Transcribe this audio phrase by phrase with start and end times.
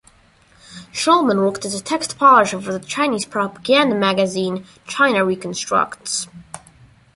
[0.91, 6.27] Shulman worked as a text-polisher for Chinese propaganda magazine "China Reconstructs".